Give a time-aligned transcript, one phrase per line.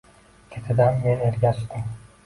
[0.53, 1.89] Ketidan men ergashdim.